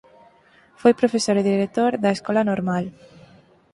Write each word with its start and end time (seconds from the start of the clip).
Foi 0.81 0.93
profesor 1.01 1.35
e 1.37 1.47
director 1.51 1.91
da 2.03 2.13
Escola 2.17 2.43
Normal. 2.51 2.83